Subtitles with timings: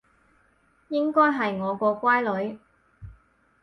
[0.87, 2.57] 應該係我個乖女